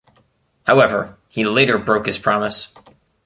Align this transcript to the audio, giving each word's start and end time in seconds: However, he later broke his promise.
However, 0.65 1.19
he 1.27 1.45
later 1.45 1.77
broke 1.77 2.07
his 2.07 2.17
promise. 2.17 2.73